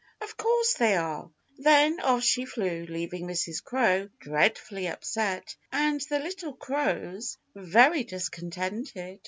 [0.19, 1.29] Of course they are!"
[1.59, 3.63] Then off she flew, leaving Mrs.
[3.63, 9.19] Crow dreadfully upset and the little crows very discontented.